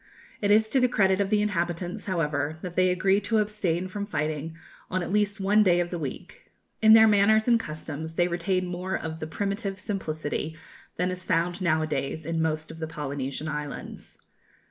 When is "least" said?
5.11-5.39